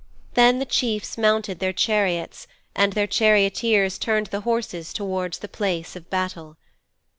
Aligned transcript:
Then 0.33 0.57
the 0.57 0.65
chiefs 0.65 1.15
mounted 1.15 1.59
their 1.59 1.71
chariots, 1.73 2.47
and 2.75 2.93
their 2.93 3.05
charioteers 3.05 3.99
turned 3.99 4.25
the 4.33 4.39
horses 4.41 4.93
towards 4.93 5.37
the 5.37 5.47
place 5.47 5.95
of 5.95 6.09
battle.' 6.09 6.57